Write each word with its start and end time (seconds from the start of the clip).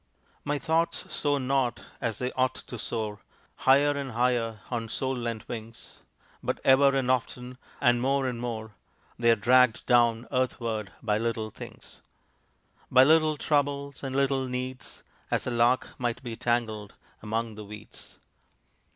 My 0.43 0.57
thoughts 0.57 1.13
soar 1.13 1.39
not 1.39 1.81
as 2.01 2.17
they 2.17 2.31
ought 2.31 2.55
to 2.55 2.79
soar, 2.79 3.19
Higher 3.57 3.91
and 3.95 4.13
higher 4.13 4.61
on 4.71 4.89
soul 4.89 5.15
lent 5.15 5.47
wings; 5.47 5.99
But 6.41 6.59
ever 6.63 6.95
and 6.97 7.11
often, 7.11 7.59
and 7.79 8.01
more 8.01 8.25
and 8.25 8.39
more 8.41 8.71
They 9.19 9.29
are 9.29 9.35
dragged 9.35 9.85
down 9.85 10.25
earthward 10.31 10.91
by 11.03 11.19
little 11.19 11.51
things, 11.51 12.01
By 12.89 13.03
little 13.03 13.37
troubles 13.37 14.01
and 14.03 14.15
little 14.15 14.47
needs, 14.47 15.03
As 15.29 15.45
a 15.45 15.51
lark 15.51 15.89
might 15.99 16.23
be 16.23 16.35
tangled 16.35 16.95
among 17.21 17.53
the 17.53 17.63
weeds. 17.63 18.17